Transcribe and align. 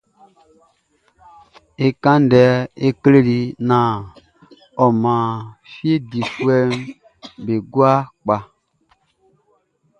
É 1.85 1.87
kán 2.03 2.17
ndɛ 2.25 2.43
é 2.87 2.87
klé 3.01 3.19
i 3.39 3.39
naan 3.69 3.97
ɔ 4.83 4.85
man 5.01 5.27
fie 5.71 5.95
difuɛʼm 6.09 6.71
be 6.71 6.87
kwlaa 6.93 7.41
be 7.45 7.53
gua 7.71 7.93
kpa. 8.23 8.35